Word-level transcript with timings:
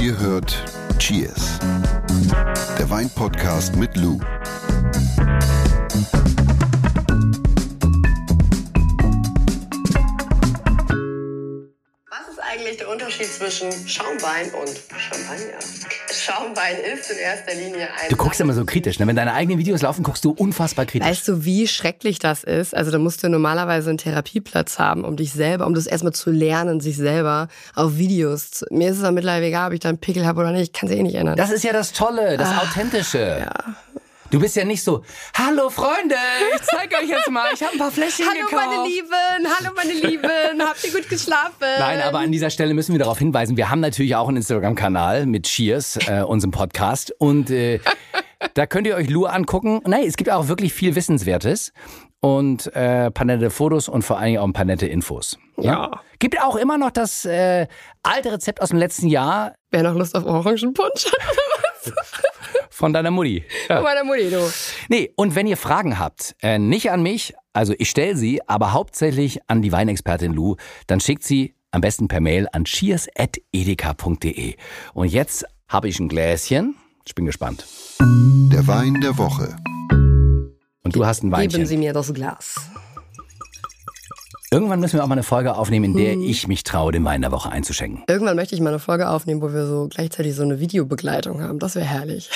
Ihr 0.00 0.18
hört 0.18 0.64
Cheers, 0.98 1.58
der 2.78 2.88
Weinpodcast 2.90 3.76
mit 3.76 3.96
Lou. 3.96 4.18
Was 12.08 12.28
ist 12.28 12.40
eigentlich 12.40 12.76
der 12.78 12.88
Unterschied 12.88 13.26
zwischen 13.26 13.70
Schaumwein 13.86 14.50
und 14.54 14.80
Champagner? 14.98 15.58
Schaumwein 16.30 16.76
ist 16.94 17.10
in 17.10 17.18
erster 17.18 17.54
Linie 17.54 17.88
ein. 17.88 18.08
Du 18.08 18.16
guckst 18.16 18.40
immer 18.40 18.52
so 18.52 18.64
kritisch, 18.64 18.98
ne? 18.98 19.06
Wenn 19.06 19.16
deine 19.16 19.32
eigenen 19.32 19.58
Videos 19.58 19.82
laufen, 19.82 20.02
guckst 20.02 20.24
du 20.24 20.30
unfassbar 20.30 20.86
kritisch. 20.86 21.08
Weißt 21.08 21.26
du, 21.28 21.44
wie 21.44 21.66
schrecklich 21.66 22.18
das 22.18 22.44
ist? 22.44 22.74
Also 22.74 22.90
da 22.90 22.98
musst 22.98 23.22
du 23.22 23.28
normalerweise 23.28 23.90
einen 23.90 23.98
Therapieplatz 23.98 24.78
haben, 24.78 25.04
um 25.04 25.16
dich 25.16 25.32
selber, 25.32 25.66
um 25.66 25.74
das 25.74 25.86
erstmal 25.86 26.12
zu 26.12 26.30
lernen, 26.30 26.80
sich 26.80 26.96
selber 26.96 27.48
auf 27.74 27.96
Videos. 27.96 28.50
Zu, 28.52 28.66
mir 28.70 28.90
ist 28.90 28.96
es 28.96 29.02
dann 29.02 29.14
mittlerweile 29.14 29.46
egal, 29.46 29.68
ob 29.68 29.74
ich 29.74 29.80
da 29.80 29.88
einen 29.88 29.98
Pickel 29.98 30.26
habe 30.26 30.40
oder 30.40 30.52
nicht. 30.52 30.62
Ich 30.62 30.72
kann 30.72 30.88
es 30.88 30.94
eh 30.94 31.02
nicht 31.02 31.16
ändern. 31.16 31.36
Das 31.36 31.50
ist 31.50 31.64
ja 31.64 31.72
das 31.72 31.92
Tolle, 31.92 32.36
das 32.36 32.48
Authentische. 32.58 33.38
ja. 33.40 33.74
Du 34.30 34.38
bist 34.38 34.54
ja 34.54 34.64
nicht 34.64 34.84
so, 34.84 35.02
hallo 35.36 35.70
Freunde, 35.70 36.14
ich 36.54 36.62
zeig 36.62 36.94
euch 37.02 37.08
jetzt 37.08 37.28
mal, 37.30 37.48
ich 37.52 37.62
habe 37.64 37.72
ein 37.72 37.78
paar 37.80 37.90
Fläschchen 37.90 38.26
Hallo 38.26 38.46
gekauft. 38.46 38.64
meine 38.64 38.88
Lieben, 38.88 39.08
hallo 39.58 39.72
meine 39.74 39.92
Lieben, 39.92 40.60
habt 40.68 40.84
ihr 40.84 40.92
gut 40.92 41.08
geschlafen? 41.08 41.64
Nein, 41.80 42.00
aber 42.00 42.20
an 42.20 42.30
dieser 42.30 42.48
Stelle 42.48 42.72
müssen 42.72 42.92
wir 42.92 43.00
darauf 43.00 43.18
hinweisen, 43.18 43.56
wir 43.56 43.70
haben 43.70 43.80
natürlich 43.80 44.14
auch 44.14 44.28
einen 44.28 44.36
Instagram-Kanal 44.36 45.26
mit 45.26 45.46
Cheers, 45.46 45.98
äh, 46.06 46.22
unserem 46.22 46.52
Podcast. 46.52 47.12
Und 47.18 47.50
äh, 47.50 47.80
da 48.54 48.66
könnt 48.66 48.86
ihr 48.86 48.94
euch 48.94 49.10
Lur 49.10 49.32
angucken. 49.32 49.80
Nein, 49.84 50.04
es 50.06 50.16
gibt 50.16 50.30
auch 50.30 50.46
wirklich 50.46 50.72
viel 50.72 50.94
Wissenswertes 50.94 51.72
und 52.20 52.72
äh, 52.76 53.10
paar 53.10 53.24
nette 53.24 53.50
Fotos 53.50 53.88
und 53.88 54.02
vor 54.02 54.18
allen 54.18 54.26
Dingen 54.26 54.38
auch 54.38 54.46
ein 54.46 54.52
paar 54.52 54.64
nette 54.64 54.86
Infos. 54.86 55.38
ne? 55.56 55.64
Ja. 55.64 55.90
Gibt 56.20 56.40
auch 56.40 56.54
immer 56.54 56.78
noch 56.78 56.92
das 56.92 57.24
äh, 57.24 57.66
alte 58.04 58.30
Rezept 58.30 58.62
aus 58.62 58.68
dem 58.68 58.78
letzten 58.78 59.08
Jahr 59.08 59.54
Wer 59.72 59.84
noch 59.84 59.94
Lust 59.94 60.16
auf 60.16 60.24
Orangenpunsch 60.24 61.06
hat? 61.06 61.36
Von 62.70 62.92
deiner 62.92 63.10
Mutti. 63.10 63.44
Ja. 63.68 63.76
Von 63.76 63.84
meiner 63.84 64.04
Mutti, 64.04 64.30
du. 64.30 64.50
Nee, 64.88 65.12
und 65.16 65.34
wenn 65.34 65.46
ihr 65.46 65.56
Fragen 65.56 65.98
habt, 65.98 66.34
äh, 66.42 66.58
nicht 66.58 66.90
an 66.90 67.02
mich, 67.02 67.34
also 67.52 67.74
ich 67.78 67.90
stelle 67.90 68.16
sie, 68.16 68.40
aber 68.48 68.72
hauptsächlich 68.72 69.40
an 69.48 69.62
die 69.62 69.72
Weinexpertin 69.72 70.32
Lou, 70.32 70.56
dann 70.86 71.00
schickt 71.00 71.24
sie 71.24 71.54
am 71.70 71.80
besten 71.80 72.08
per 72.08 72.20
Mail 72.20 72.48
an 72.52 72.64
cheers.edeka.de. 72.64 74.56
Und 74.94 75.08
jetzt 75.08 75.44
habe 75.68 75.88
ich 75.88 76.00
ein 76.00 76.08
Gläschen. 76.08 76.76
Ich 77.04 77.14
bin 77.14 77.26
gespannt. 77.26 77.66
Der 78.00 78.66
Wein 78.66 79.00
der 79.00 79.16
Woche. 79.18 79.56
Und 80.82 80.96
du 80.96 81.06
hast 81.06 81.22
ein 81.22 81.30
Geben 81.30 81.32
Weinchen. 81.32 81.66
Sie 81.66 81.76
mir 81.76 81.92
das 81.92 82.12
Glas. 82.12 82.56
Irgendwann 84.52 84.80
müssen 84.80 84.94
wir 84.98 85.04
auch 85.04 85.08
mal 85.08 85.14
eine 85.14 85.22
Folge 85.22 85.54
aufnehmen, 85.56 85.84
in 85.84 85.96
der 85.96 86.16
Mhm. 86.16 86.24
ich 86.24 86.48
mich 86.48 86.64
traue, 86.64 86.90
den 86.90 87.04
Wein 87.04 87.20
der 87.22 87.30
Woche 87.30 87.50
einzuschenken. 87.50 88.02
Irgendwann 88.08 88.34
möchte 88.34 88.56
ich 88.56 88.60
mal 88.60 88.70
eine 88.70 88.80
Folge 88.80 89.08
aufnehmen, 89.08 89.40
wo 89.42 89.52
wir 89.52 89.64
so 89.66 89.86
gleichzeitig 89.88 90.34
so 90.34 90.42
eine 90.42 90.58
Videobegleitung 90.58 91.40
haben. 91.40 91.60
Das 91.60 91.76
wäre 91.76 91.84
herrlich. 91.86 92.28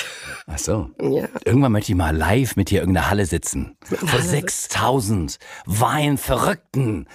Ach 0.47 0.57
so. 0.57 0.89
Ja. 1.01 1.27
Irgendwann 1.43 1.73
möchte 1.73 1.91
ich 1.91 1.97
mal 1.97 2.15
live 2.15 2.55
mit 2.55 2.69
dir 2.69 2.75
in 2.79 2.83
irgendeiner 2.83 3.09
Halle 3.09 3.25
sitzen. 3.25 3.75
Vor 3.81 4.09
Halle 4.13 4.21
6000 4.21 5.39
Weinverrückten. 5.65 7.07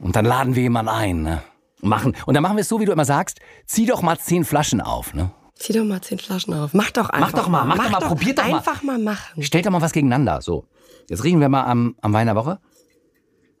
Und 0.00 0.14
dann 0.16 0.24
laden 0.24 0.54
wir 0.54 0.62
jemanden 0.62 0.90
ein, 0.90 1.22
ne? 1.22 1.42
Und 1.82 1.88
Machen. 1.88 2.14
Und 2.26 2.34
dann 2.34 2.42
machen 2.42 2.56
wir 2.56 2.60
es 2.62 2.68
so, 2.68 2.78
wie 2.78 2.84
du 2.84 2.92
immer 2.92 3.04
sagst, 3.04 3.40
zieh 3.66 3.86
doch 3.86 4.02
mal 4.02 4.18
zehn 4.18 4.44
Flaschen 4.44 4.80
auf, 4.80 5.12
ne? 5.14 5.30
Zieh 5.56 5.72
doch 5.72 5.84
mal 5.84 6.00
zehn 6.02 6.18
Flaschen 6.18 6.54
auf. 6.54 6.72
Mach 6.72 6.90
doch 6.90 7.10
einfach. 7.10 7.32
doch 7.32 7.48
mal, 7.48 7.64
mach 7.64 7.76
doch 7.76 7.90
mal, 7.90 8.00
probiert 8.00 8.38
doch 8.38 8.46
mal. 8.48 8.58
Einfach 8.58 8.82
mal 8.82 8.98
machen. 8.98 9.42
Stellt 9.42 9.66
doch 9.66 9.70
mal 9.70 9.80
was 9.82 9.92
gegeneinander. 9.92 10.40
So. 10.40 10.66
Jetzt 11.08 11.24
riechen 11.24 11.40
wir 11.40 11.48
mal 11.48 11.64
am, 11.64 11.96
am 12.00 12.12
Wein 12.12 12.26
der 12.26 12.36
Woche. 12.36 12.60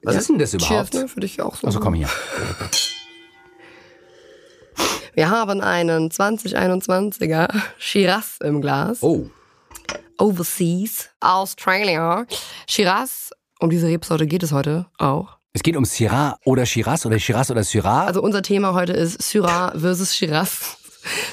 Was 0.02 0.16
ist 0.16 0.28
denn 0.28 0.38
das 0.38 0.54
überhaupt? 0.54 0.92
Cheers, 0.92 1.02
ne? 1.02 1.08
Für 1.08 1.20
dich 1.20 1.42
auch 1.42 1.56
so. 1.56 1.66
Also 1.66 1.80
komm 1.80 1.94
hier. 1.94 2.08
Wir 5.14 5.28
haben 5.28 5.60
einen 5.60 6.08
2021er 6.08 7.48
Shiraz 7.78 8.38
im 8.42 8.60
Glas. 8.60 9.02
Oh. 9.02 9.26
Overseas, 10.18 11.10
Australia. 11.20 12.26
Shiraz, 12.68 13.30
um 13.58 13.68
diese 13.68 13.88
Rebsorte 13.88 14.26
geht 14.26 14.42
es 14.42 14.52
heute 14.52 14.86
auch. 14.98 15.36
Es 15.52 15.62
geht 15.62 15.76
um 15.76 15.84
Syrah 15.84 16.38
oder 16.44 16.64
Shiraz 16.64 17.04
oder 17.04 17.18
Shiraz 17.18 17.50
oder 17.50 17.64
Syrah. 17.64 18.06
Also 18.06 18.22
unser 18.22 18.42
Thema 18.42 18.72
heute 18.72 18.92
ist 18.92 19.20
Syrah 19.20 19.72
versus 19.76 20.16
Shiraz. 20.16 20.78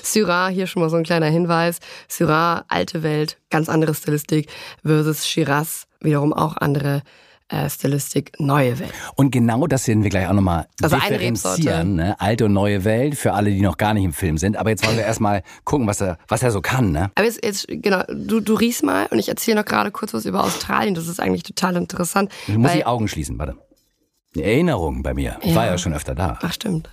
Syrah, 0.01 0.47
hier 0.47 0.65
schon 0.65 0.81
mal 0.81 0.89
so 0.89 0.97
ein 0.97 1.03
kleiner 1.03 1.27
Hinweis. 1.27 1.77
Syrah, 2.07 2.65
alte 2.67 3.03
Welt, 3.03 3.37
ganz 3.49 3.69
andere 3.69 3.93
Stilistik 3.93 4.49
versus 4.83 5.27
Shiraz, 5.27 5.85
wiederum 6.01 6.33
auch 6.33 6.57
andere 6.57 7.03
äh, 7.49 7.69
Stilistik, 7.69 8.33
neue 8.39 8.77
Welt. 8.79 8.91
Und 9.15 9.31
genau 9.31 9.67
das 9.67 9.87
werden 9.87 10.03
wir 10.03 10.09
gleich 10.09 10.27
auch 10.27 10.33
nochmal 10.33 10.67
Also 10.81 10.97
differenzieren. 10.97 11.95
Ne? 11.95 12.19
Alte 12.19 12.45
und 12.45 12.53
neue 12.53 12.83
Welt 12.83 13.15
für 13.15 13.33
alle, 13.33 13.51
die 13.51 13.61
noch 13.61 13.77
gar 13.77 13.93
nicht 13.93 14.03
im 14.03 14.13
Film 14.13 14.37
sind. 14.37 14.57
Aber 14.57 14.69
jetzt 14.69 14.85
wollen 14.85 14.97
wir 14.97 15.05
erstmal 15.05 15.43
gucken, 15.63 15.87
was 15.87 16.01
er, 16.01 16.17
was 16.27 16.43
er 16.43 16.51
so 16.51 16.61
kann. 16.61 16.91
Ne? 16.91 17.11
Aber 17.15 17.25
jetzt, 17.25 17.43
jetzt 17.43 17.67
genau, 17.69 18.03
du, 18.09 18.41
du 18.41 18.53
riechst 18.55 18.83
mal 18.83 19.07
und 19.07 19.19
ich 19.19 19.29
erzähle 19.29 19.57
noch 19.57 19.65
gerade 19.65 19.91
kurz 19.91 20.13
was 20.13 20.25
über 20.25 20.43
Australien. 20.43 20.93
Das 20.95 21.07
ist 21.07 21.19
eigentlich 21.19 21.43
total 21.43 21.77
interessant. 21.77 22.31
Ich 22.47 22.57
muss 22.57 22.73
die 22.73 22.85
Augen 22.85 23.07
schließen, 23.07 23.39
warte. 23.39 23.55
Eine 24.35 24.43
Erinnerung 24.43 25.01
bei 25.03 25.13
mir. 25.13 25.37
Ich 25.41 25.49
Ja. 25.51 25.55
war 25.55 25.65
ja 25.65 25.77
schon 25.77 25.93
öfter 25.93 26.15
da. 26.15 26.37
Ach, 26.41 26.51
stimmt. 26.53 26.89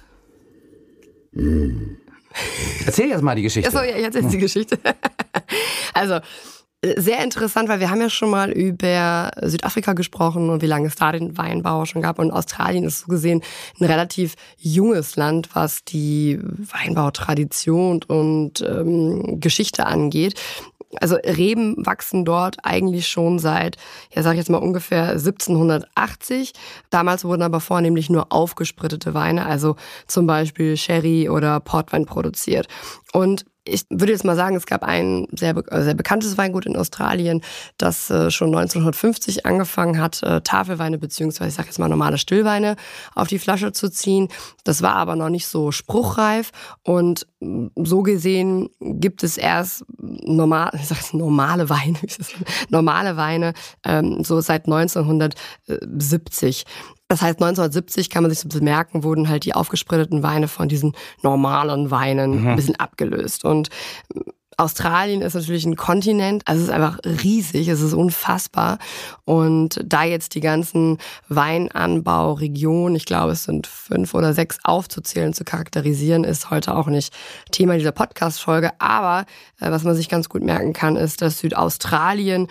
Erzähl 2.86 3.08
jetzt 3.08 3.22
mal 3.22 3.34
die 3.34 3.42
Geschichte. 3.42 3.68
Achso, 3.68 3.82
ja, 3.82 3.96
jetzt 3.96 4.16
ist 4.16 4.30
die 4.30 4.38
Geschichte. 4.38 4.78
also, 5.94 6.20
sehr 6.96 7.22
interessant, 7.22 7.68
weil 7.68 7.80
wir 7.80 7.90
haben 7.90 8.00
ja 8.00 8.10
schon 8.10 8.30
mal 8.30 8.50
über 8.50 9.30
Südafrika 9.42 9.92
gesprochen 9.92 10.50
und 10.50 10.62
wie 10.62 10.66
lange 10.66 10.88
es 10.88 10.96
da 10.96 11.12
den 11.12 11.36
Weinbau 11.38 11.84
schon 11.84 12.02
gab. 12.02 12.18
Und 12.18 12.30
Australien 12.30 12.84
ist 12.84 13.00
so 13.00 13.06
gesehen 13.06 13.42
ein 13.80 13.84
relativ 13.86 14.34
junges 14.58 15.16
Land, 15.16 15.50
was 15.54 15.84
die 15.84 16.38
Weinbautradition 16.40 18.02
und 18.04 18.60
ähm, 18.60 19.40
Geschichte 19.40 19.86
angeht. 19.86 20.40
Also 21.00 21.16
Reben 21.16 21.84
wachsen 21.84 22.24
dort 22.24 22.58
eigentlich 22.62 23.08
schon 23.08 23.38
seit, 23.38 23.76
ja 24.14 24.22
sag 24.22 24.32
ich 24.32 24.38
jetzt 24.38 24.50
mal 24.50 24.58
ungefähr 24.58 25.10
1780. 25.10 26.52
Damals 26.90 27.24
wurden 27.24 27.42
aber 27.42 27.60
vornehmlich 27.60 28.10
nur 28.10 28.32
aufgesprittete 28.32 29.14
Weine, 29.14 29.46
also 29.46 29.76
zum 30.06 30.26
Beispiel 30.26 30.76
Sherry 30.76 31.28
oder 31.28 31.58
Portwein 31.60 32.06
produziert. 32.06 32.68
Und 33.12 33.44
ich 33.66 33.86
würde 33.90 34.12
jetzt 34.12 34.24
mal 34.24 34.36
sagen, 34.36 34.56
es 34.56 34.66
gab 34.66 34.82
ein 34.82 35.26
sehr, 35.32 35.56
äh, 35.56 35.82
sehr 35.82 35.94
bekanntes 35.94 36.36
Weingut 36.36 36.66
in 36.66 36.76
Australien, 36.76 37.40
das 37.78 38.10
äh, 38.10 38.30
schon 38.30 38.48
1950 38.48 39.46
angefangen 39.46 39.98
hat, 40.00 40.22
äh, 40.22 40.42
Tafelweine 40.42 40.98
beziehungsweise 40.98 41.48
ich 41.48 41.54
sage 41.54 41.68
jetzt 41.68 41.78
mal 41.78 41.88
normale 41.88 42.18
Stillweine 42.18 42.76
auf 43.14 43.28
die 43.28 43.38
Flasche 43.38 43.72
zu 43.72 43.88
ziehen. 43.90 44.28
Das 44.64 44.82
war 44.82 44.94
aber 44.96 45.16
noch 45.16 45.30
nicht 45.30 45.46
so 45.46 45.72
spruchreif 45.72 46.50
und 46.82 47.26
mm, 47.40 47.68
so 47.76 48.02
gesehen 48.02 48.68
gibt 48.80 49.22
es 49.22 49.38
erst 49.38 49.84
normal, 49.98 50.70
ich 50.78 50.86
sag 50.86 50.98
jetzt 50.98 51.14
normale 51.14 51.70
Weine, 51.70 51.98
normale 52.68 53.16
Weine 53.16 53.54
ähm, 53.84 54.22
so 54.24 54.40
seit 54.40 54.66
1970. 54.66 56.64
Das 57.08 57.20
heißt, 57.20 57.40
1970 57.40 58.08
kann 58.08 58.22
man 58.22 58.30
sich 58.30 58.40
so 58.40 58.46
ein 58.46 58.48
bisschen 58.48 58.64
merken, 58.64 59.04
wurden 59.04 59.28
halt 59.28 59.44
die 59.44 59.54
aufgespritteten 59.54 60.22
Weine 60.22 60.48
von 60.48 60.68
diesen 60.68 60.92
normalen 61.22 61.90
Weinen 61.90 62.48
ein 62.48 62.56
bisschen 62.56 62.76
abgelöst. 62.76 63.44
Und 63.44 63.68
Australien 64.56 65.22
ist 65.22 65.34
natürlich 65.34 65.64
ein 65.64 65.76
Kontinent, 65.76 66.46
also 66.46 66.62
es 66.62 66.68
ist 66.68 66.74
einfach 66.74 66.98
riesig, 67.04 67.68
es 67.68 67.80
ist 67.80 67.92
unfassbar. 67.92 68.78
Und 69.24 69.80
da 69.84 70.04
jetzt 70.04 70.34
die 70.34 70.40
ganzen 70.40 70.98
Weinanbauregionen, 71.28 72.96
ich 72.96 73.04
glaube 73.04 73.32
es 73.32 73.44
sind 73.44 73.66
fünf 73.66 74.14
oder 74.14 74.32
sechs 74.32 74.58
aufzuzählen, 74.62 75.32
zu 75.32 75.44
charakterisieren, 75.44 76.24
ist 76.24 76.50
heute 76.50 76.76
auch 76.76 76.86
nicht 76.86 77.12
Thema 77.50 77.76
dieser 77.76 77.92
Podcast-Folge. 77.92 78.70
Aber 78.78 79.26
äh, 79.60 79.70
was 79.70 79.84
man 79.84 79.94
sich 79.94 80.08
ganz 80.08 80.28
gut 80.28 80.42
merken 80.42 80.72
kann, 80.72 80.96
ist, 80.96 81.22
dass 81.22 81.40
Südaustralien 81.40 82.48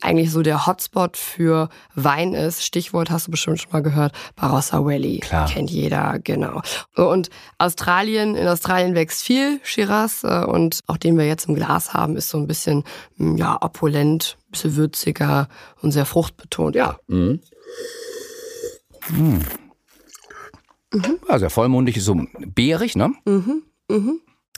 eigentlich 0.00 0.30
so 0.30 0.42
der 0.42 0.66
Hotspot 0.66 1.16
für 1.16 1.68
Wein 1.94 2.32
ist. 2.32 2.64
Stichwort 2.64 3.10
hast 3.10 3.26
du 3.26 3.30
bestimmt 3.30 3.60
schon 3.60 3.72
mal 3.72 3.82
gehört, 3.82 4.12
Barossa 4.34 4.84
Valley. 4.84 5.20
Klar. 5.20 5.48
Kennt 5.48 5.70
jeder, 5.70 6.18
genau. 6.18 6.62
Und 6.94 7.28
Australien, 7.58 8.34
in 8.34 8.48
Australien 8.48 8.94
wächst 8.94 9.22
viel 9.22 9.60
Shiraz 9.62 10.24
äh, 10.24 10.44
und 10.44 10.80
auch 10.86 10.96
den 10.96 11.18
wir 11.18 11.26
jetzt 11.26 11.48
im 11.48 11.54
Glas 11.54 11.92
haben, 11.92 12.16
ist 12.16 12.30
so 12.30 12.38
ein 12.38 12.46
bisschen, 12.46 12.84
mm, 13.16 13.36
ja, 13.36 13.58
opulent, 13.60 14.38
bisschen 14.50 14.76
würziger 14.76 15.48
und 15.82 15.92
sehr 15.92 16.06
fruchtbetont. 16.06 16.74
Ja, 16.74 16.98
Ja, 21.28 21.38
sehr 21.38 21.50
vollmundig, 21.50 21.96
ist 21.96 22.04
so 22.06 22.16
beerig, 22.54 22.96
ne? 22.96 23.12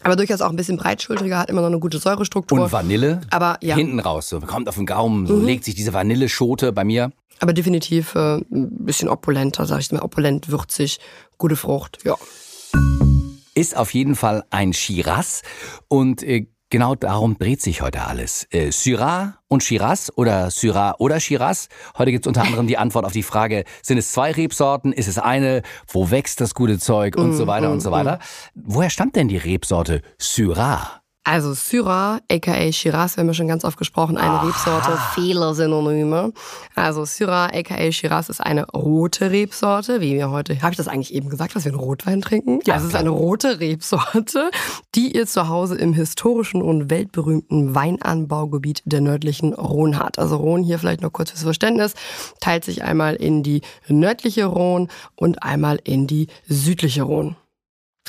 Aber 0.02 0.16
durchaus 0.16 0.40
auch 0.40 0.50
ein 0.50 0.56
bisschen 0.56 0.76
breitschultriger, 0.76 1.38
hat 1.38 1.50
immer 1.50 1.60
noch 1.60 1.68
eine 1.68 1.78
gute 1.80 1.98
Säurestruktur. 1.98 2.60
Und 2.60 2.72
Vanille. 2.72 3.20
aber 3.30 3.58
ja, 3.62 3.74
Hinten 3.74 4.00
raus, 4.00 4.28
so 4.28 4.40
kommt 4.40 4.68
auf 4.68 4.76
den 4.76 4.86
Gaumen, 4.86 5.26
so 5.26 5.38
legt 5.38 5.64
sich 5.64 5.74
diese 5.74 5.92
Vanilleschote 5.92 6.72
bei 6.72 6.84
mir. 6.84 7.10
aber 7.40 7.52
definitiv 7.52 8.14
äh, 8.14 8.36
ein 8.36 8.84
bisschen 8.84 9.08
opulenter, 9.08 9.66
sag 9.66 9.80
ich 9.80 9.92
mal, 9.92 10.02
opulent, 10.02 10.50
würzig, 10.50 10.98
gute 11.36 11.56
Frucht. 11.56 11.98
Ja. 12.04 12.16
Ist 13.54 13.76
auf 13.76 13.92
jeden 13.92 14.14
Fall 14.14 14.44
ein 14.50 14.72
Shiraz 14.72 15.42
und 15.88 16.22
äh, 16.22 16.46
genau 16.70 16.94
darum 16.94 17.38
dreht 17.38 17.60
sich 17.60 17.82
heute 17.82 18.02
alles. 18.02 18.46
Äh, 18.50 18.70
Syrah 18.70 19.38
und 19.48 19.62
Shiraz 19.62 20.10
oder 20.14 20.50
Syrah 20.50 20.94
oder 20.98 21.20
Shiraz. 21.20 21.68
Heute 21.96 22.12
gibt's 22.12 22.26
unter 22.26 22.42
anderem 22.42 22.66
die 22.66 22.78
Antwort 22.78 23.04
auf 23.04 23.12
die 23.12 23.22
Frage, 23.22 23.64
sind 23.82 23.98
es 23.98 24.12
zwei 24.12 24.32
Rebsorten, 24.32 24.92
ist 24.92 25.08
es 25.08 25.18
eine, 25.18 25.62
wo 25.88 26.10
wächst 26.10 26.40
das 26.40 26.54
gute 26.54 26.78
Zeug 26.78 27.16
und 27.16 27.34
so 27.34 27.46
weiter 27.46 27.70
und 27.70 27.80
so 27.80 27.90
weiter. 27.90 28.18
Woher 28.54 28.90
stammt 28.90 29.16
denn 29.16 29.28
die 29.28 29.36
Rebsorte 29.36 30.02
Syrah? 30.18 31.02
Also 31.28 31.52
Syrah, 31.52 32.20
aka 32.32 32.72
Shiraz, 32.72 33.16
wir 33.16 33.20
haben 33.20 33.28
ja 33.28 33.34
schon 33.34 33.48
ganz 33.48 33.62
oft 33.62 33.76
gesprochen, 33.76 34.16
eine 34.16 34.48
Rebsorte, 34.48 34.98
viele 35.14 35.54
Synonyme. 35.54 36.32
Also 36.75 37.04
Syrah, 37.04 37.50
aka 37.52 37.92
Shiraz 37.92 38.30
ist 38.30 38.40
eine 38.40 38.66
rote 38.69 39.30
Rebsorte, 39.30 40.00
wie 40.00 40.14
wir 40.14 40.30
heute, 40.30 40.62
habe 40.62 40.70
ich 40.70 40.78
das 40.78 40.88
eigentlich 40.88 41.12
eben 41.12 41.28
gesagt, 41.28 41.54
dass 41.54 41.66
wir 41.66 41.72
einen 41.72 41.80
Rotwein 41.80 42.22
trinken? 42.22 42.60
Ja, 42.64 42.76
also 42.76 42.86
es 42.86 42.94
ist 42.94 42.98
eine 42.98 43.10
rote 43.10 43.60
Rebsorte, 43.60 44.50
die 44.94 45.14
ihr 45.14 45.26
zu 45.26 45.50
Hause 45.50 45.76
im 45.76 45.92
historischen 45.92 46.62
und 46.62 46.88
weltberühmten 46.88 47.75
Weinanbaugebiet 47.75 48.80
der 48.86 49.02
nördlichen 49.02 49.52
Rhone 49.52 49.98
hat. 49.98 50.19
Also 50.19 50.36
Rhone 50.36 50.64
hier 50.64 50.78
vielleicht 50.78 51.02
noch 51.02 51.12
kurz 51.12 51.32
fürs 51.32 51.42
Verständnis, 51.42 51.92
teilt 52.40 52.64
sich 52.64 52.84
einmal 52.84 53.16
in 53.16 53.42
die 53.42 53.60
nördliche 53.86 54.46
Rhone 54.46 54.88
und 55.14 55.42
einmal 55.42 55.78
in 55.84 56.06
die 56.06 56.28
südliche 56.46 57.02
Rhone. 57.02 57.36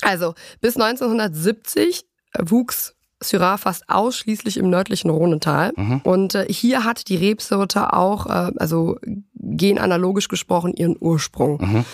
Also 0.04 0.36
bis 0.62 0.78
1970 0.78 2.06
wuchs 2.38 2.96
Syrah 3.22 3.58
fast 3.58 3.90
ausschließlich 3.90 4.58
im 4.58 4.70
nördlichen 4.70 5.10
Rhonetal. 5.10 5.72
Und 6.04 6.36
äh, 6.36 6.46
hier 6.50 6.84
hat 6.84 7.10
die 7.10 7.18
Rebsorte 7.18 7.94
auch, 7.94 8.26
äh, 8.28 8.52
also 8.58 8.98
genanalogisch 9.36 10.28
gesprochen, 10.28 10.74
ihren 10.74 10.96
Ursprung. 11.00 11.86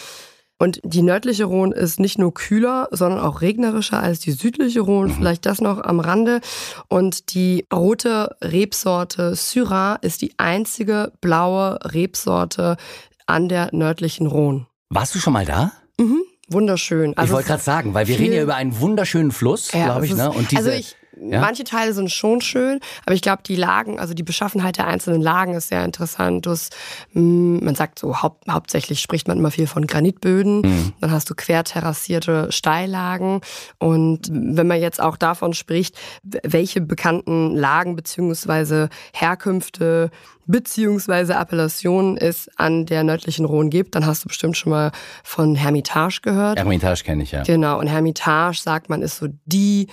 Und 0.58 0.80
die 0.84 1.02
nördliche 1.02 1.46
Rhone 1.46 1.76
ist 1.76 2.00
nicht 2.00 2.18
nur 2.18 2.34
kühler, 2.34 2.88
sondern 2.92 3.20
auch 3.20 3.42
regnerischer 3.42 4.02
als 4.02 4.20
die 4.20 4.32
südliche 4.32 4.80
Rhone. 4.82 5.14
Vielleicht 5.14 5.46
das 5.46 5.60
noch 5.60 5.84
am 5.84 6.00
Rande. 6.00 6.40
Und 6.88 7.34
die 7.34 7.66
rote 7.74 8.36
Rebsorte 8.42 9.36
Syrah 9.36 9.96
ist 9.96 10.22
die 10.22 10.34
einzige 10.38 11.12
blaue 11.20 11.78
Rebsorte 11.84 12.78
an 13.26 13.50
der 13.50 13.70
nördlichen 13.74 14.28
Rhone. 14.28 14.68
Warst 14.90 15.14
du 15.16 15.20
schon 15.20 15.34
mal 15.34 15.46
da? 15.46 15.74
Mhm. 16.00 16.22
Wunderschön. 16.48 17.16
ich 17.22 17.32
wollte 17.32 17.48
gerade 17.48 17.64
sagen, 17.64 17.94
weil 17.96 18.08
wir 18.08 18.20
reden 18.20 18.34
ja 18.34 18.44
über 18.44 18.56
einen 18.56 18.80
wunderschönen 18.80 19.32
Fluss, 19.32 19.72
Ja, 19.72 19.86
glaube 19.86 20.06
ich. 20.06 20.16
Ne? 20.16 20.32
Und 20.32 20.52
diese, 20.52 20.58
also 20.60 20.72
ich, 20.72 20.96
ja? 21.20 21.40
manche 21.40 21.64
Teile 21.64 21.94
sind 21.94 22.12
schon 22.12 22.42
schön, 22.42 22.80
aber 23.06 23.16
ich 23.16 23.22
glaube, 23.22 23.44
die 23.46 23.56
Lagen, 23.56 24.00
also 24.00 24.14
die 24.14 24.24
Beschaffenheit 24.24 24.78
der 24.78 24.88
einzelnen 24.88 25.22
Lagen 25.22 25.54
ist 25.54 25.70
sehr 25.70 25.84
interessant. 25.86 26.46
Du 26.46 26.52
hast, 26.52 26.76
mh, 27.14 27.64
man 27.64 27.76
sagt 27.76 28.00
so, 28.00 28.22
haupt, 28.22 28.48
hauptsächlich 28.50 29.00
spricht 29.02 29.28
man 29.28 29.38
immer 29.38 29.52
viel 29.52 29.68
von 29.68 29.88
Granitböden. 29.88 30.62
Mhm. 30.62 30.94
Dann 31.02 31.12
hast 31.12 31.30
du 31.30 31.36
querterrassierte 31.36 32.52
Steillagen. 32.52 33.42
Und 33.80 34.30
wenn 34.32 34.68
man 34.68 34.80
jetzt 34.80 35.02
auch 35.02 35.18
davon 35.18 35.54
spricht, 35.54 35.98
welche 36.44 36.82
bekannten 36.82 37.56
Lagen 37.56 37.96
beziehungsweise 37.96 38.90
Herkünfte 39.14 40.12
beziehungsweise 40.48 41.38
Appellationen 41.38 42.18
es 42.18 42.50
an 42.56 42.86
der 42.86 43.04
nördlichen 43.04 43.46
Rhone 43.46 43.70
gibt, 43.70 43.96
dann 43.96 44.06
hast 44.06 44.24
du 44.24 44.28
bestimmt 44.28 44.58
schon 44.58 44.72
mal 44.72 44.92
von 45.24 45.56
Hermitage 45.56 46.20
gehört. 46.22 46.58
Ermitage 46.58 47.04
kenne 47.04 47.24
ich 47.24 47.32
ja. 47.32 47.44
Genau, 47.44 47.80
und 47.80 47.88
Hermitage, 47.88 48.60
sagt 48.62 48.90
man, 48.90 49.02
ist 49.02 49.18
so 49.18 49.28
die 49.46 49.88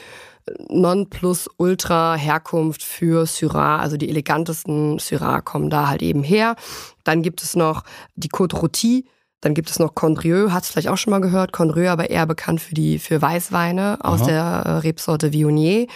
Nonplusultra-Herkunft 0.69 2.83
für 2.83 3.27
Syrah. 3.27 3.79
Also 3.79 3.97
die 3.97 4.09
elegantesten 4.09 4.99
Syrah 4.99 5.41
kommen 5.41 5.71
da 5.71 5.89
halt 5.89 6.03
eben 6.03 6.23
her. 6.23 6.57
Dann 7.05 7.23
gibt 7.23 7.43
es 7.43 7.57
noch 7.57 7.85
die 8.17 8.31
Côte 8.31 8.57
Rôtie. 8.57 9.05
Dann 9.43 9.55
gibt 9.55 9.71
es 9.71 9.81
noch 9.81 9.97
Condrieu, 9.97 10.53
hat 10.53 10.63
es 10.63 10.71
vielleicht 10.71 10.87
auch 10.87 10.97
schon 10.97 11.11
mal 11.11 11.21
gehört. 11.21 11.53
Condrieu 11.53 11.91
aber 11.91 12.11
eher 12.11 12.27
bekannt 12.27 12.61
für 12.61 12.75
die 12.75 13.01
für 13.01 13.21
Weißweine 13.21 13.99
aus 14.01 14.21
Aha. 14.21 14.29
der 14.29 14.43
äh, 14.43 14.71
Rebsorte 14.79 15.33
Viognier. 15.33 15.89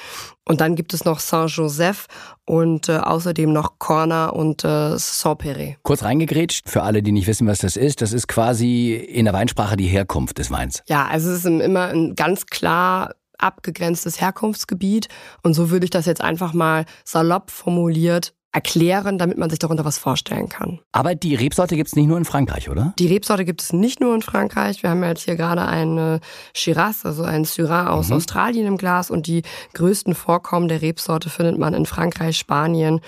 Und 0.45 0.61
dann 0.61 0.75
gibt 0.75 0.93
es 0.93 1.05
noch 1.05 1.21
Saint-Joseph 1.21 2.07
und 2.45 2.89
äh, 2.89 2.97
außerdem 2.97 3.53
noch 3.53 3.79
Corna 3.79 4.31
und 4.31 4.65
äh, 4.65 4.99
Saint-Péret. 4.99 5.77
Kurz 5.85 6.03
reingegrätscht, 6.03 6.69
für 6.69 6.83
alle, 6.83 7.05
die 7.05 7.13
nicht 7.13 7.29
wissen, 7.29 7.47
was 7.47 7.61
das 7.61 7.77
ist. 7.77 8.03
Das 8.03 8.13
ist 8.13 8.27
quasi 8.27 8.95
in 8.95 9.27
der 9.27 9.35
Weinsprache 9.35 9.77
die 9.77 9.87
Herkunft 9.87 10.39
des 10.39 10.51
Weins. 10.51 10.83
Ja, 10.89 11.07
also 11.07 11.31
es 11.31 11.39
ist 11.39 11.47
immer 11.47 11.87
ein 11.87 12.17
ganz 12.17 12.47
klar 12.47 13.15
abgegrenztes 13.39 14.21
Herkunftsgebiet. 14.21 15.09
Und 15.43 15.55
so 15.55 15.71
würde 15.71 15.85
ich 15.85 15.91
das 15.91 16.07
jetzt 16.07 16.21
einfach 16.21 16.53
mal 16.53 16.85
salopp 17.05 17.51
formuliert 17.51 18.35
erklären, 18.57 19.19
damit 19.19 19.37
man 19.37 19.51
sich 19.51 19.59
darunter 19.59 19.85
was 19.85 19.99
vorstellen 19.99 20.49
kann. 20.49 20.81
Aber 20.93 21.15
die 21.15 21.35
Rebsorte 21.35 21.77
gibt's 21.77 21.95
nicht 21.95 22.07
nur 22.07 22.17
in 22.17 22.25
Frankreich, 22.25 22.71
oder? 22.71 22.95
Die 22.99 23.07
Rebsorte 23.07 23.45
gibt 23.45 23.61
es 23.61 23.75
nicht 23.75 24.01
nur 24.01 24.15
in 24.15 24.23
Frankreich. 24.23 24.83
Wir 24.83 24.89
haben 24.89 25.03
ja 25.03 25.11
jetzt 25.11 25.25
hier 25.25 25.37
gerade 25.37 25.67
eine 25.67 26.21
Shiraz, 26.55 27.05
also 27.05 27.23
ein 27.23 27.45
Syrah 27.45 27.91
aus 27.91 28.11
Australien 28.11 28.67
im 28.67 28.79
Glas. 28.79 29.11
Und 29.11 29.27
die 29.27 29.43
größten 29.75 30.15
Vorkommen 30.15 30.69
der 30.69 30.81
Rebsorte 30.81 31.29
findet 31.29 31.59
man 31.59 31.75
in 31.75 31.85
Frankreich, 31.85 32.39
Spanien, 32.39 33.03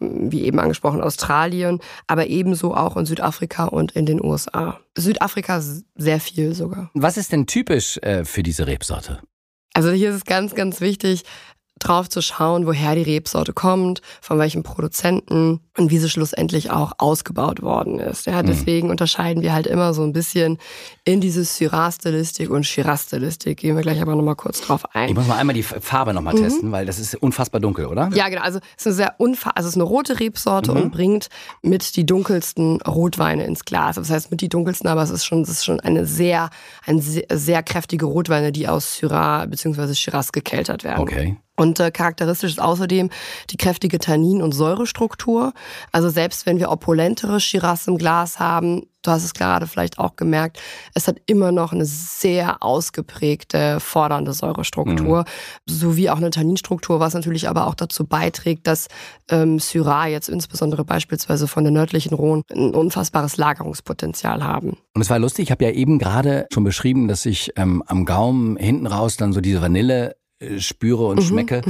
wie 0.00 0.44
eben 0.44 0.58
angesprochen, 0.58 1.02
Australien, 1.02 1.80
aber 2.06 2.28
ebenso 2.28 2.74
auch 2.74 2.96
in 2.96 3.04
Südafrika 3.04 3.66
und 3.66 3.92
in 3.92 4.06
den 4.06 4.24
USA. 4.24 4.80
Südafrika 4.96 5.60
sehr 5.96 6.20
viel 6.20 6.54
sogar. 6.54 6.90
Was 6.94 7.18
ist 7.18 7.30
denn 7.30 7.46
typisch 7.46 7.98
äh, 7.98 8.24
für 8.24 8.42
diese 8.42 8.66
Rebsorte? 8.66 9.20
Also 9.74 9.90
hier 9.90 10.10
ist 10.10 10.16
es 10.16 10.24
ganz, 10.24 10.54
ganz 10.54 10.80
wichtig, 10.80 11.24
drauf 11.78 12.08
zu 12.08 12.22
schauen, 12.22 12.66
woher 12.66 12.94
die 12.94 13.02
Rebsorte 13.02 13.52
kommt, 13.52 14.00
von 14.20 14.38
welchem 14.38 14.62
Produzenten 14.62 15.60
und 15.76 15.90
wie 15.90 15.98
sie 15.98 16.08
schlussendlich 16.08 16.70
auch 16.70 16.92
ausgebaut 16.98 17.62
worden 17.62 17.98
ist. 17.98 18.26
Ja, 18.26 18.42
deswegen 18.42 18.90
unterscheiden 18.90 19.42
wir 19.42 19.52
halt 19.52 19.66
immer 19.66 19.92
so 19.92 20.02
ein 20.02 20.12
bisschen 20.12 20.58
in 21.04 21.20
diese 21.20 21.44
Syrah-Stilistik 21.44 22.48
und 22.48 22.64
Shiraz-Stilistik. 22.64 23.58
Gehen 23.58 23.74
wir 23.74 23.82
gleich 23.82 24.00
aber 24.00 24.14
nochmal 24.14 24.36
kurz 24.36 24.60
drauf 24.60 24.84
Ich 24.90 24.94
ein. 24.94 25.14
muss 25.14 25.26
mal 25.26 25.36
einmal 25.36 25.54
die 25.54 25.64
Farbe 25.64 26.14
nochmal 26.14 26.34
testen, 26.34 26.70
weil 26.70 26.86
das 26.86 26.98
ist 26.98 27.16
unfassbar 27.16 27.60
dunkel, 27.60 27.86
oder? 27.86 28.08
Ja, 28.14 28.28
genau. 28.28 28.42
Also 28.42 28.60
es 28.76 28.82
ist 28.82 28.86
eine 28.86 28.94
sehr 28.94 29.14
unfa 29.18 29.50
also 29.50 29.66
es 29.68 29.74
ist 29.74 29.80
eine 29.80 29.84
rote 29.84 30.20
Rebsorte 30.20 30.72
und 30.72 30.90
bringt 30.92 31.28
mit 31.62 31.96
die 31.96 32.06
dunkelsten 32.06 32.80
Rotweine 32.82 33.44
ins 33.44 33.64
Glas. 33.64 33.96
Das 33.96 34.10
heißt 34.10 34.30
mit 34.30 34.40
die 34.40 34.48
dunkelsten, 34.48 34.88
aber 34.88 35.02
es 35.02 35.10
ist 35.10 35.24
schon, 35.24 35.42
es 35.42 35.48
ist 35.48 35.64
schon 35.64 35.80
eine 35.80 36.06
sehr, 36.06 36.50
eine 36.86 37.02
sehr, 37.02 37.24
sehr 37.32 37.62
kräftige 37.62 38.06
Rotweine, 38.06 38.52
die 38.52 38.68
aus 38.68 38.96
Syrah 38.96 39.46
bzw. 39.46 39.94
Shiraz 39.94 40.30
gekeltert 40.32 40.84
werden. 40.84 41.00
Okay. 41.00 41.36
Und 41.56 41.78
äh, 41.78 41.90
charakteristisch 41.90 42.52
ist 42.52 42.60
außerdem 42.60 43.10
die 43.50 43.56
kräftige 43.56 43.98
Tannin- 43.98 44.42
und 44.42 44.52
Säurestruktur. 44.52 45.52
Also 45.92 46.08
selbst 46.08 46.46
wenn 46.46 46.58
wir 46.58 46.70
opulentere 46.70 47.40
Shiraz 47.40 47.86
im 47.86 47.96
Glas 47.96 48.40
haben, 48.40 48.86
du 49.02 49.10
hast 49.10 49.24
es 49.24 49.34
gerade 49.34 49.66
vielleicht 49.66 49.98
auch 49.98 50.16
gemerkt, 50.16 50.58
es 50.94 51.06
hat 51.06 51.20
immer 51.26 51.52
noch 51.52 51.72
eine 51.72 51.84
sehr 51.84 52.62
ausgeprägte, 52.62 53.78
fordernde 53.78 54.32
Säurestruktur, 54.32 55.24
sowie 55.66 56.10
auch 56.10 56.16
eine 56.16 56.30
Tanninstruktur, 56.30 57.00
was 57.00 57.14
natürlich 57.14 57.48
aber 57.48 57.66
auch 57.66 57.74
dazu 57.74 58.06
beiträgt, 58.06 58.66
dass 58.66 58.88
ähm, 59.30 59.58
Syrah 59.58 60.06
jetzt 60.08 60.28
insbesondere 60.28 60.84
beispielsweise 60.84 61.46
von 61.46 61.64
der 61.64 61.72
nördlichen 61.72 62.14
Rhone 62.14 62.42
ein 62.50 62.74
unfassbares 62.74 63.36
Lagerungspotenzial 63.36 64.42
haben. 64.42 64.76
Und 64.94 65.02
es 65.02 65.10
war 65.10 65.18
lustig, 65.18 65.44
ich 65.44 65.50
habe 65.50 65.64
ja 65.64 65.70
eben 65.70 65.98
gerade 65.98 66.46
schon 66.52 66.64
beschrieben, 66.64 67.06
dass 67.06 67.26
ich 67.26 67.52
ähm, 67.56 67.82
am 67.86 68.04
Gaumen 68.04 68.56
hinten 68.56 68.86
raus 68.86 69.16
dann 69.16 69.32
so 69.32 69.40
diese 69.40 69.60
Vanille 69.60 70.16
spüre 70.58 71.06
und 71.06 71.22
schmecke, 71.22 71.62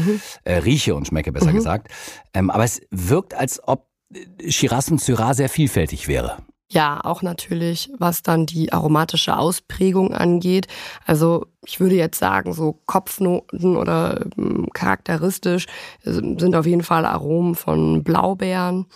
äh, 0.45 0.55
rieche 0.55 0.95
und 0.95 1.07
schmecke, 1.07 1.33
besser 1.33 1.53
gesagt. 1.53 1.89
Ähm, 2.33 2.51
aber 2.51 2.65
es 2.65 2.81
wirkt, 2.91 3.35
als 3.35 3.61
ob 3.67 3.87
äh, 4.13 4.51
Shiraz 4.51 4.91
und 4.91 5.01
Syrah 5.01 5.35
sehr 5.35 5.49
vielfältig 5.49 6.09
wäre. 6.09 6.39
Ja, 6.71 7.01
auch 7.05 7.23
natürlich, 7.23 7.91
was 7.99 8.23
dann 8.23 8.47
die 8.47 8.73
aromatische 8.73 9.37
Ausprägung 9.37 10.15
angeht. 10.15 10.67
Also 11.05 11.47
ich 11.65 11.79
würde 11.79 11.95
jetzt 11.95 12.19
sagen, 12.19 12.53
so 12.53 12.81
Kopfnoten 12.87 13.77
oder 13.77 14.25
ähm, 14.37 14.69
charakteristisch 14.73 15.67
äh, 16.05 16.13
sind 16.13 16.57
auf 16.57 16.67
jeden 16.67 16.83
Fall 16.83 17.05
Aromen 17.05 17.55
von 17.55 18.03
Blaubeeren, 18.03 18.87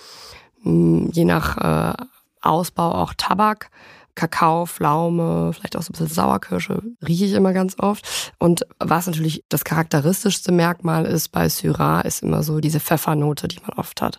mh, 0.62 1.10
je 1.12 1.24
nach 1.24 1.92
äh, 1.92 1.94
Ausbau 2.40 2.94
auch 2.94 3.14
Tabak. 3.14 3.70
Kakao, 4.18 4.66
Pflaume, 4.66 5.52
vielleicht 5.52 5.76
auch 5.76 5.82
so 5.82 5.90
ein 5.90 5.92
bisschen 5.92 6.08
Sauerkirsche, 6.08 6.82
rieche 7.06 7.24
ich 7.24 7.32
immer 7.32 7.52
ganz 7.52 7.76
oft. 7.78 8.32
Und 8.38 8.66
was 8.80 9.06
natürlich 9.06 9.44
das 9.48 9.64
charakteristischste 9.64 10.50
Merkmal 10.50 11.06
ist 11.06 11.28
bei 11.28 11.48
Syrah, 11.48 12.00
ist 12.00 12.22
immer 12.24 12.42
so 12.42 12.58
diese 12.58 12.80
Pfeffernote, 12.80 13.46
die 13.46 13.60
man 13.60 13.78
oft 13.78 14.02
hat. 14.02 14.18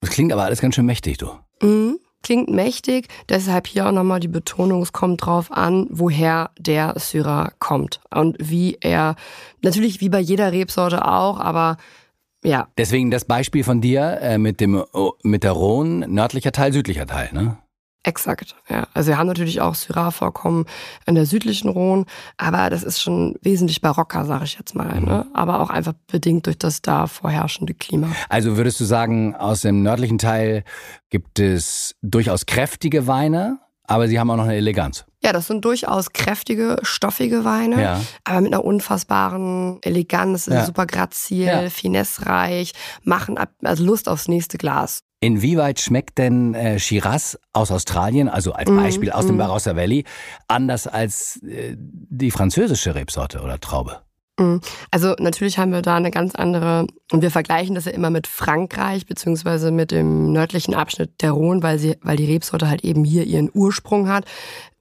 Das 0.00 0.10
klingt 0.10 0.32
aber 0.32 0.44
alles 0.44 0.60
ganz 0.60 0.76
schön 0.76 0.86
mächtig, 0.86 1.18
du. 1.18 1.30
Mhm. 1.62 1.98
Klingt 2.22 2.50
mächtig, 2.50 3.08
deshalb 3.30 3.66
hier 3.66 3.88
auch 3.88 3.92
nochmal 3.92 4.20
die 4.20 4.28
Betonung, 4.28 4.82
es 4.82 4.92
kommt 4.92 5.24
drauf 5.24 5.50
an, 5.50 5.86
woher 5.88 6.50
der 6.58 6.92
Syrah 6.98 7.50
kommt 7.58 8.00
und 8.14 8.36
wie 8.38 8.76
er, 8.82 9.16
natürlich 9.62 10.02
wie 10.02 10.10
bei 10.10 10.20
jeder 10.20 10.52
Rebsorte 10.52 11.06
auch, 11.06 11.40
aber 11.40 11.78
ja, 12.44 12.68
Deswegen 12.76 13.10
das 13.10 13.24
Beispiel 13.24 13.64
von 13.64 13.80
dir 13.80 14.18
äh, 14.20 14.38
mit 14.38 14.60
dem 14.60 14.82
oh, 14.92 15.12
mit 15.22 15.44
der 15.44 15.52
Rhone, 15.52 16.08
nördlicher 16.08 16.52
Teil, 16.52 16.72
südlicher 16.72 17.06
Teil, 17.06 17.30
ne? 17.32 17.58
Exakt. 18.02 18.56
Ja. 18.68 18.86
Also 18.94 19.08
wir 19.08 19.18
haben 19.18 19.26
natürlich 19.26 19.60
auch 19.60 19.74
Syrah-Vorkommen 19.74 20.64
in 21.06 21.14
der 21.14 21.26
südlichen 21.26 21.68
Rhone, 21.68 22.04
aber 22.36 22.70
das 22.70 22.82
ist 22.82 23.00
schon 23.02 23.36
wesentlich 23.42 23.80
barocker, 23.80 24.24
sage 24.24 24.44
ich 24.44 24.56
jetzt 24.58 24.74
mal. 24.74 25.00
Ne? 25.00 25.26
Aber 25.34 25.60
auch 25.60 25.70
einfach 25.70 25.92
bedingt 26.10 26.46
durch 26.46 26.58
das 26.58 26.80
da 26.82 27.06
vorherrschende 27.06 27.74
Klima. 27.74 28.08
Also 28.28 28.56
würdest 28.56 28.80
du 28.80 28.84
sagen, 28.84 29.34
aus 29.36 29.60
dem 29.62 29.82
nördlichen 29.82 30.18
Teil 30.18 30.64
gibt 31.10 31.38
es 31.38 31.94
durchaus 32.02 32.46
kräftige 32.46 33.06
Weine, 33.06 33.58
aber 33.86 34.08
sie 34.08 34.18
haben 34.18 34.30
auch 34.30 34.36
noch 34.36 34.44
eine 34.44 34.56
Eleganz. 34.56 35.04
Ja, 35.22 35.32
das 35.34 35.48
sind 35.48 35.62
durchaus 35.66 36.12
kräftige, 36.14 36.78
stoffige 36.82 37.44
Weine, 37.44 37.82
Ja. 37.82 38.00
aber 38.24 38.40
mit 38.40 38.54
einer 38.54 38.64
unfassbaren 38.64 39.78
Eleganz, 39.82 40.46
Ja. 40.46 40.64
super 40.64 40.86
grazil, 40.86 41.44
Ja. 41.46 41.68
finessereich, 41.68 42.72
machen 43.04 43.36
ab, 43.36 43.50
also 43.62 43.84
Lust 43.84 44.08
aufs 44.08 44.28
nächste 44.28 44.56
Glas. 44.56 45.02
Inwieweit 45.22 45.80
schmeckt 45.80 46.16
denn 46.16 46.54
äh, 46.54 46.78
Shiraz 46.78 47.38
aus 47.52 47.70
Australien, 47.70 48.28
also 48.28 48.52
als 48.52 48.70
Mhm, 48.70 48.76
Beispiel 48.76 49.10
aus 49.12 49.26
dem 49.26 49.34
mhm. 49.34 49.40
Barossa 49.40 49.76
Valley, 49.76 50.04
anders 50.48 50.86
als 50.86 51.42
äh, 51.42 51.76
die 51.78 52.30
französische 52.30 52.94
Rebsorte 52.94 53.42
oder 53.42 53.60
Traube? 53.60 54.00
Mhm. 54.40 54.60
Also 54.90 55.14
natürlich 55.18 55.58
haben 55.58 55.72
wir 55.72 55.82
da 55.82 55.96
eine 55.96 56.10
ganz 56.10 56.34
andere, 56.34 56.86
und 57.12 57.22
wir 57.22 57.30
vergleichen 57.30 57.74
das 57.74 57.84
ja 57.84 57.92
immer 57.92 58.10
mit 58.10 58.26
Frankreich, 58.26 59.06
beziehungsweise 59.06 59.70
mit 59.70 59.90
dem 59.90 60.32
nördlichen 60.32 60.74
Abschnitt 60.74 61.20
der 61.20 61.32
Rhone, 61.32 61.62
weil, 61.62 61.78
sie, 61.78 61.96
weil 62.02 62.16
die 62.16 62.24
Rebsorte 62.24 62.68
halt 62.68 62.82
eben 62.82 63.04
hier 63.04 63.24
ihren 63.24 63.50
Ursprung 63.52 64.08
hat. 64.08 64.24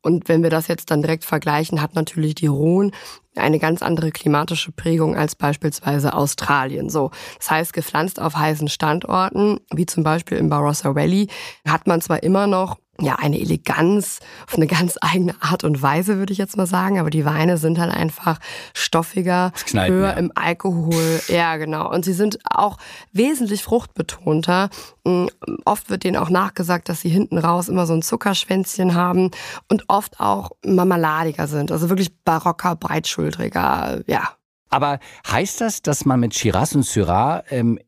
Und 0.01 0.29
wenn 0.29 0.43
wir 0.43 0.49
das 0.49 0.69
jetzt 0.69 0.91
dann 0.91 1.01
direkt 1.01 1.25
vergleichen, 1.25 1.81
hat 1.81 1.93
natürlich 1.93 2.35
die 2.35 2.47
Rhone 2.47 2.91
eine 3.35 3.59
ganz 3.59 3.81
andere 3.81 4.11
klimatische 4.11 4.71
Prägung 4.71 5.17
als 5.17 5.35
beispielsweise 5.35 6.13
Australien. 6.13 6.89
So, 6.89 7.11
das 7.37 7.51
heißt, 7.51 7.73
gepflanzt 7.73 8.19
auf 8.19 8.37
heißen 8.37 8.69
Standorten, 8.69 9.59
wie 9.73 9.85
zum 9.85 10.03
Beispiel 10.03 10.37
im 10.37 10.49
Barossa 10.49 10.95
Valley, 10.95 11.27
hat 11.67 11.85
man 11.85 11.99
zwar 11.99 12.23
immer 12.23 12.47
noch 12.47 12.77
ja, 12.99 13.15
eine 13.15 13.39
Eleganz 13.39 14.19
auf 14.47 14.55
eine 14.55 14.67
ganz 14.67 14.97
eigene 15.01 15.35
Art 15.41 15.63
und 15.63 15.81
Weise, 15.81 16.17
würde 16.17 16.33
ich 16.33 16.39
jetzt 16.39 16.57
mal 16.57 16.67
sagen. 16.67 16.99
Aber 16.99 17.09
die 17.09 17.25
Weine 17.25 17.57
sind 17.57 17.79
halt 17.79 17.93
einfach 17.93 18.39
stoffiger, 18.73 19.51
knallt 19.65 19.91
höher 19.91 20.07
mehr. 20.07 20.17
im 20.17 20.31
Alkohol. 20.35 21.21
Ja, 21.27 21.57
genau. 21.57 21.89
Und 21.91 22.05
sie 22.05 22.13
sind 22.13 22.39
auch 22.43 22.77
wesentlich 23.11 23.63
fruchtbetonter. 23.63 24.69
Mm, 25.05 25.27
Oft 25.65 25.89
wird 25.89 26.03
denen 26.03 26.17
auch 26.17 26.29
nachgesagt, 26.29 26.89
dass 26.89 27.01
sie 27.01 27.09
hinten 27.09 27.37
raus 27.37 27.69
immer 27.69 27.85
so 27.85 27.93
ein 27.93 28.01
Zuckerschwänzchen 28.01 28.95
haben 28.95 29.31
und 29.69 29.85
oft 29.87 30.19
auch 30.19 30.51
marmeladiger 30.65 31.47
sind. 31.47 31.71
Also 31.71 31.89
wirklich 31.89 32.15
barocker, 32.23 32.75
breitschultriger, 32.75 34.01
ja. 34.07 34.29
Aber 34.69 34.99
heißt 35.29 35.61
das, 35.61 35.81
dass 35.81 36.05
man 36.05 36.19
mit 36.19 36.35
Shiraz 36.35 36.75
und 36.75 36.85
Syrah 36.85 37.43
ähm, 37.49 37.79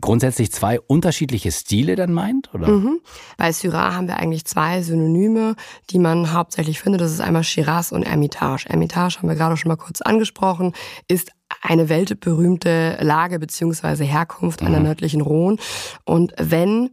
grundsätzlich 0.00 0.52
zwei 0.52 0.80
unterschiedliche 0.80 1.52
Stile 1.52 1.96
dann 1.96 2.12
meint? 2.12 2.52
Oder? 2.54 2.68
Mhm. 2.68 3.00
Bei 3.36 3.52
Syrah 3.52 3.94
haben 3.94 4.08
wir 4.08 4.18
eigentlich 4.18 4.44
zwei 4.44 4.82
Synonyme, 4.82 5.56
die 5.90 5.98
man 5.98 6.32
hauptsächlich 6.32 6.80
findet. 6.80 7.00
Das 7.00 7.12
ist 7.12 7.20
einmal 7.20 7.44
Shiraz 7.44 7.92
und 7.92 8.04
Hermitage. 8.04 8.66
Hermitage 8.68 9.18
haben 9.18 9.28
wir 9.28 9.36
gerade 9.36 9.56
schon 9.56 9.68
mal 9.68 9.76
kurz 9.76 10.00
angesprochen, 10.00 10.72
ist 11.08 11.32
eine 11.62 11.88
weltberühmte 11.88 12.98
Lage 13.00 13.38
beziehungsweise 13.38 14.04
Herkunft 14.04 14.62
an 14.62 14.72
der 14.72 14.80
nördlichen 14.80 15.20
Rhone. 15.20 15.56
Und 16.04 16.32
wenn 16.38 16.90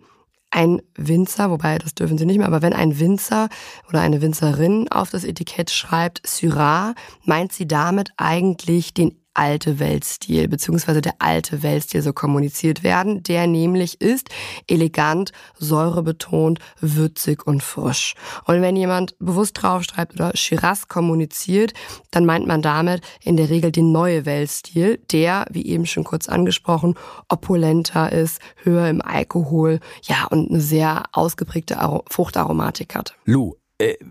ein 0.52 0.82
Winzer, 0.96 1.52
wobei 1.52 1.78
das 1.78 1.96
dürfen 1.96 2.18
sie 2.18 2.26
nicht 2.26 2.38
mehr, 2.38 2.48
aber 2.48 2.62
wenn 2.62 2.74
ein 2.74 2.98
Winzer 3.00 3.50
oder 3.90 4.00
eine 4.00 4.22
Winzerin 4.22 4.88
auf 4.90 5.10
das 5.10 5.26
Etikett 5.26 5.70
schreibt 5.70 6.26
Syrah, 6.26 6.96
meint 7.26 7.52
sie 7.52 7.68
damit 7.68 8.12
eigentlich 8.18 8.94
den 8.94 9.20
alte 9.36 9.80
Weltstil, 9.80 10.48
beziehungsweise 10.48 11.02
der 11.02 11.16
alte 11.20 11.64
Weltstil 11.64 12.02
so 12.02 12.14
kommuniziert 12.14 12.84
werden, 12.84 13.24
der 13.24 13.48
nämlich 13.48 14.02
ist 14.02 14.30
elegant, 14.68 15.32
säurebetont, 15.60 16.60
würzig 16.80 17.46
und 17.46 17.62
frisch. 17.62 18.16
Und 18.46 18.62
wenn 18.62 18.76
jemand 18.76 19.16
bewusst 19.20 19.62
draufschreibt 19.62 20.14
oder 20.14 20.32
Shiraz 20.36 20.88
kommuniziert, 20.88 21.74
dann 22.12 22.26
meint 22.26 22.48
man 22.48 22.62
damit 22.62 23.02
in 23.22 23.38
der 23.38 23.50
Regel 23.50 23.72
den 23.72 23.92
neue 23.92 24.26
Weltstil, 24.26 25.00
der, 25.12 25.46
wie 25.52 25.66
eben 25.66 25.86
schon 25.86 26.04
kurz 26.04 26.30
angesprochen, 26.30 26.96
opulenter 27.30 28.12
ist, 28.12 28.40
höher 28.64 28.90
im 28.90 29.02
Alkohol, 29.02 29.80
ja, 30.04 30.26
und 30.30 30.50
eine 30.50 30.62
sehr 30.62 31.04
ausgeprägte 31.12 31.80
Aro- 31.82 32.04
Fruchtaromatik 32.10 32.96
hat. 32.96 33.16
Lou, 33.26 33.56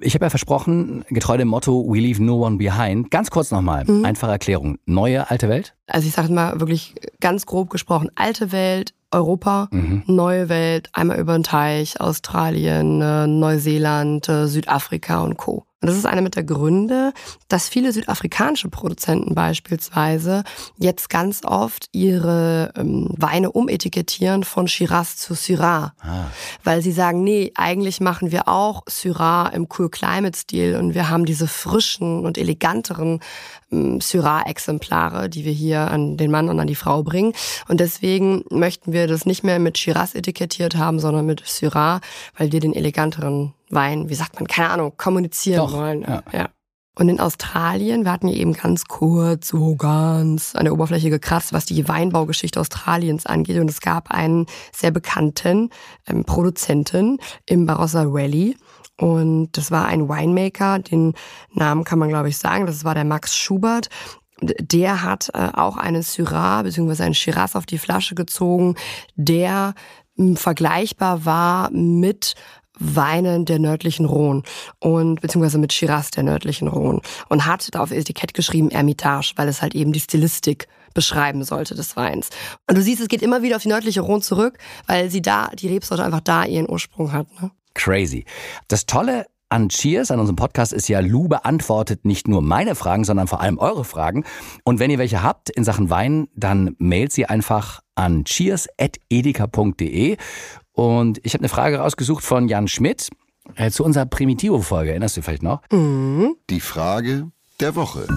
ich 0.00 0.14
habe 0.14 0.26
ja 0.26 0.30
versprochen, 0.30 1.04
getreu 1.08 1.36
dem 1.38 1.48
Motto 1.48 1.84
We 1.88 1.98
leave 2.00 2.22
no 2.22 2.44
one 2.44 2.56
behind. 2.58 3.10
Ganz 3.10 3.30
kurz 3.30 3.50
nochmal, 3.50 3.84
Mhm. 3.86 4.04
einfache 4.04 4.32
Erklärung. 4.32 4.78
Neue, 4.86 5.30
alte 5.30 5.48
Welt? 5.48 5.74
also 5.86 6.06
ich 6.08 6.14
sage 6.14 6.32
mal 6.32 6.60
wirklich 6.60 6.94
ganz 7.20 7.44
grob 7.46 7.68
gesprochen, 7.70 8.10
alte 8.14 8.52
Welt, 8.52 8.94
Europa, 9.10 9.68
neue 10.06 10.48
Welt, 10.48 10.88
einmal 10.92 11.18
über 11.20 11.34
den 11.38 11.44
Teich, 11.44 12.00
Australien, 12.00 13.00
äh, 13.00 13.26
Neuseeland, 13.28 14.28
äh, 14.28 14.46
Südafrika 14.48 15.20
und 15.22 15.36
Co. 15.36 15.64
Und 15.84 15.88
das 15.88 15.98
ist 15.98 16.06
einer 16.06 16.22
mit 16.22 16.34
der 16.34 16.44
Gründe, 16.44 17.12
dass 17.48 17.68
viele 17.68 17.92
südafrikanische 17.92 18.70
Produzenten 18.70 19.34
beispielsweise 19.34 20.42
jetzt 20.78 21.10
ganz 21.10 21.44
oft 21.44 21.90
ihre 21.92 22.72
ähm, 22.74 23.10
Weine 23.18 23.52
umetikettieren 23.52 24.44
von 24.44 24.66
Shiraz 24.66 25.18
zu 25.18 25.34
Syrah. 25.34 25.92
Ah. 26.00 26.28
Weil 26.62 26.80
sie 26.80 26.90
sagen, 26.90 27.22
nee, 27.22 27.52
eigentlich 27.54 28.00
machen 28.00 28.32
wir 28.32 28.48
auch 28.48 28.84
Syrah 28.88 29.48
im 29.48 29.68
Cool 29.78 29.90
Climate 29.90 30.38
Stil 30.38 30.76
und 30.76 30.94
wir 30.94 31.10
haben 31.10 31.26
diese 31.26 31.46
frischen 31.46 32.24
und 32.24 32.38
eleganteren 32.38 33.20
ähm, 33.70 34.00
Syrah-Exemplare, 34.00 35.28
die 35.28 35.44
wir 35.44 35.52
hier 35.52 35.90
an 35.90 36.16
den 36.16 36.30
Mann 36.30 36.48
und 36.48 36.58
an 36.60 36.66
die 36.66 36.76
Frau 36.76 37.02
bringen. 37.02 37.34
Und 37.68 37.78
deswegen 37.80 38.42
möchten 38.48 38.94
wir 38.94 39.06
das 39.06 39.26
nicht 39.26 39.44
mehr 39.44 39.58
mit 39.58 39.76
Shiraz 39.76 40.14
etikettiert 40.14 40.76
haben, 40.76 40.98
sondern 40.98 41.26
mit 41.26 41.42
Syrah, 41.44 42.00
weil 42.38 42.52
wir 42.52 42.60
den 42.60 42.72
eleganteren 42.72 43.52
Wein, 43.70 44.08
wie 44.08 44.14
sagt 44.14 44.36
man, 44.36 44.46
keine 44.46 44.70
Ahnung, 44.70 44.92
kommunizieren 44.96 45.66
Doch, 45.66 45.72
wollen. 45.72 46.02
ja. 46.02 46.22
ja. 46.32 46.48
Und 46.96 47.08
in 47.08 47.18
Australien, 47.18 48.04
wir 48.04 48.12
hatten 48.12 48.28
ja 48.28 48.36
eben 48.36 48.52
ganz 48.52 48.84
kurz, 48.84 49.48
so 49.48 49.74
ganz 49.74 50.54
an 50.54 50.64
der 50.64 50.72
Oberfläche 50.72 51.10
gekratzt, 51.10 51.52
was 51.52 51.64
die 51.64 51.88
Weinbaugeschichte 51.88 52.60
Australiens 52.60 53.26
angeht. 53.26 53.58
Und 53.58 53.68
es 53.68 53.80
gab 53.80 54.12
einen 54.12 54.46
sehr 54.72 54.92
bekannten 54.92 55.70
ähm, 56.06 56.24
Produzenten 56.24 57.18
im 57.46 57.66
Barossa 57.66 58.12
Valley. 58.12 58.56
Und 58.96 59.56
das 59.56 59.72
war 59.72 59.86
ein 59.86 60.08
Winemaker, 60.08 60.78
den 60.78 61.14
Namen 61.52 61.82
kann 61.82 61.98
man, 61.98 62.10
glaube 62.10 62.28
ich, 62.28 62.38
sagen. 62.38 62.66
Das 62.66 62.84
war 62.84 62.94
der 62.94 63.04
Max 63.04 63.36
Schubert. 63.36 63.88
Der 64.40 65.02
hat 65.02 65.30
äh, 65.34 65.48
auch 65.52 65.76
einen 65.76 66.02
Syrah 66.02 66.62
bzw. 66.62 67.02
einen 67.02 67.14
Shiraz 67.14 67.56
auf 67.56 67.66
die 67.66 67.78
Flasche 67.78 68.14
gezogen, 68.14 68.76
der 69.16 69.74
mh, 70.14 70.36
vergleichbar 70.36 71.24
war 71.24 71.70
mit 71.72 72.34
Weinen 72.78 73.44
der 73.44 73.58
nördlichen 73.58 74.06
Rhone 74.06 74.42
und 74.80 75.20
beziehungsweise 75.20 75.58
mit 75.58 75.72
Shiraz 75.72 76.10
der 76.10 76.24
nördlichen 76.24 76.68
Rhone 76.68 77.00
und 77.28 77.46
hat 77.46 77.68
da 77.72 77.80
auf 77.80 77.90
Etikett 77.90 78.34
geschrieben 78.34 78.70
Hermitage, 78.70 79.32
weil 79.36 79.48
es 79.48 79.62
halt 79.62 79.74
eben 79.74 79.92
die 79.92 80.00
Stilistik 80.00 80.68
beschreiben 80.92 81.44
sollte 81.44 81.74
des 81.74 81.96
Weins. 81.96 82.30
Und 82.68 82.78
du 82.78 82.82
siehst, 82.82 83.00
es 83.00 83.08
geht 83.08 83.22
immer 83.22 83.42
wieder 83.42 83.56
auf 83.56 83.62
die 83.62 83.68
nördliche 83.68 84.00
Rhone 84.00 84.22
zurück, 84.22 84.58
weil 84.86 85.10
sie 85.10 85.22
da, 85.22 85.50
die 85.54 85.68
Rebsorte 85.68 86.04
einfach 86.04 86.20
da 86.20 86.44
ihren 86.44 86.70
Ursprung 86.70 87.12
hat. 87.12 87.26
Ne? 87.40 87.50
Crazy. 87.74 88.24
Das 88.68 88.86
Tolle 88.86 89.26
an 89.54 89.68
Cheers, 89.68 90.10
an 90.10 90.18
unserem 90.18 90.34
Podcast, 90.34 90.72
ist 90.72 90.88
ja, 90.88 90.98
Lou 90.98 91.28
beantwortet 91.28 92.04
nicht 92.04 92.26
nur 92.26 92.42
meine 92.42 92.74
Fragen, 92.74 93.04
sondern 93.04 93.28
vor 93.28 93.40
allem 93.40 93.56
eure 93.58 93.84
Fragen. 93.84 94.24
Und 94.64 94.80
wenn 94.80 94.90
ihr 94.90 94.98
welche 94.98 95.22
habt 95.22 95.48
in 95.48 95.62
Sachen 95.62 95.90
Wein, 95.90 96.26
dann 96.34 96.74
mailt 96.78 97.12
sie 97.12 97.26
einfach 97.26 97.80
an 97.94 98.24
cheers.edeka.de. 98.24 100.16
Und 100.72 101.20
ich 101.22 101.34
habe 101.34 101.42
eine 101.42 101.48
Frage 101.48 101.78
rausgesucht 101.78 102.24
von 102.24 102.48
Jan 102.48 102.66
Schmidt 102.66 103.10
äh, 103.54 103.70
zu 103.70 103.84
unserer 103.84 104.06
Primitivo-Folge. 104.06 104.90
Erinnerst 104.90 105.16
du 105.16 105.20
dich 105.20 105.24
vielleicht 105.24 105.44
noch? 105.44 105.62
Die 105.70 106.60
Frage 106.60 107.30
der 107.60 107.76
Woche. 107.76 108.08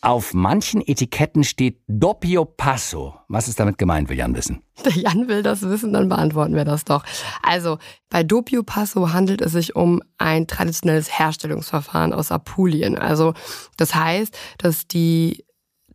Auf 0.00 0.32
manchen 0.32 0.80
Etiketten 0.80 1.42
steht 1.42 1.80
Doppio 1.88 2.44
Passo. 2.44 3.16
Was 3.26 3.48
ist 3.48 3.58
damit 3.58 3.78
gemeint, 3.78 4.08
will 4.08 4.16
Jan 4.16 4.36
wissen? 4.36 4.62
Der 4.84 4.92
Jan 4.92 5.26
will 5.26 5.42
das 5.42 5.62
wissen, 5.62 5.92
dann 5.92 6.08
beantworten 6.08 6.54
wir 6.54 6.64
das 6.64 6.84
doch. 6.84 7.04
Also, 7.42 7.78
bei 8.08 8.22
Doppio 8.22 8.62
Passo 8.62 9.12
handelt 9.12 9.40
es 9.40 9.50
sich 9.50 9.74
um 9.74 10.00
ein 10.16 10.46
traditionelles 10.46 11.18
Herstellungsverfahren 11.18 12.12
aus 12.12 12.30
Apulien. 12.30 12.96
Also, 12.96 13.34
das 13.76 13.96
heißt, 13.96 14.38
dass 14.58 14.86
die 14.86 15.44